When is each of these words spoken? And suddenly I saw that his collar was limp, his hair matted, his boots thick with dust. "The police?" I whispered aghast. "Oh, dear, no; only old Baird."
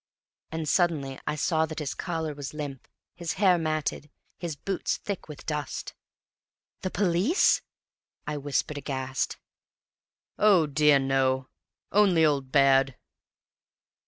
And 0.51 0.67
suddenly 0.67 1.19
I 1.27 1.35
saw 1.35 1.67
that 1.67 1.77
his 1.77 1.93
collar 1.93 2.33
was 2.33 2.55
limp, 2.55 2.87
his 3.13 3.33
hair 3.33 3.59
matted, 3.59 4.09
his 4.39 4.55
boots 4.55 4.97
thick 4.97 5.27
with 5.27 5.45
dust. 5.45 5.93
"The 6.81 6.89
police?" 6.89 7.61
I 8.25 8.37
whispered 8.37 8.79
aghast. 8.79 9.37
"Oh, 10.39 10.65
dear, 10.65 10.97
no; 10.97 11.49
only 11.91 12.25
old 12.25 12.51
Baird." 12.51 12.97